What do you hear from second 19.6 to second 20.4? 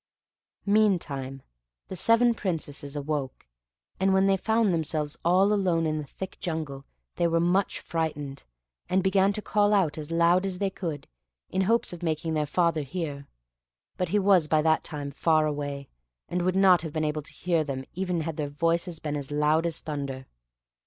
as thunder.